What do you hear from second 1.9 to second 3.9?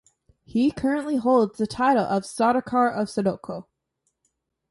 of Sardauna of Sokoto.